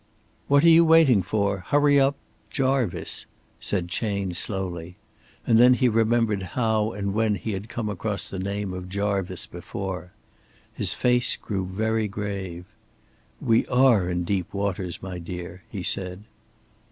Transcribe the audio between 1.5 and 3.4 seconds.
Hurry up. Jarvice,'"